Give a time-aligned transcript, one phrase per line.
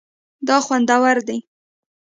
[0.47, 1.37] دا خوندور دی